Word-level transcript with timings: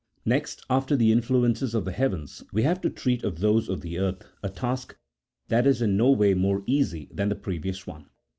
Next 0.25 0.65
after 0.67 0.95
the 0.95 1.11
influences 1.11 1.75
of 1.75 1.85
the 1.85 1.91
heavens, 1.91 2.43
we 2.51 2.63
have 2.63 2.81
to 2.81 2.89
treat 2.89 3.23
of 3.23 3.37
those 3.37 3.69
of 3.69 3.81
the 3.81 3.99
earth, 3.99 4.25
a 4.41 4.49
task 4.49 4.97
that 5.49 5.67
is 5.67 5.79
in 5.79 5.95
no 5.95 6.09
way 6.09 6.33
more 6.33 6.63
easy 6.65 7.07
than 7.13 7.29
the 7.29 7.35
previous 7.35 7.85
one. 7.85 8.09